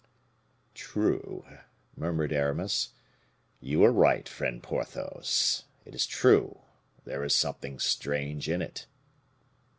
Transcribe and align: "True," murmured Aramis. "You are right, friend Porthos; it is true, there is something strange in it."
"True," 0.73 1.45
murmured 1.95 2.33
Aramis. 2.33 2.93
"You 3.59 3.83
are 3.83 3.91
right, 3.91 4.27
friend 4.27 4.63
Porthos; 4.63 5.65
it 5.85 5.93
is 5.93 6.07
true, 6.07 6.61
there 7.05 7.23
is 7.23 7.35
something 7.35 7.77
strange 7.77 8.49
in 8.49 8.63
it." 8.63 8.87